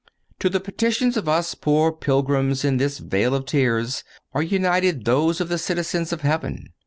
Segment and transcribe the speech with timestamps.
[0.39, 5.05] (209) To the petitions of us, poor pilgrims in this vale of tears, are united
[5.05, 6.73] those of the citizens of heaven.